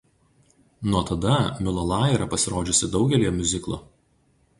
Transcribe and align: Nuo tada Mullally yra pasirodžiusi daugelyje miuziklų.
Nuo 0.89 1.01
tada 1.09 1.35
Mullally 1.67 2.09
yra 2.15 2.29
pasirodžiusi 2.31 2.91
daugelyje 2.95 3.35
miuziklų. 3.37 3.79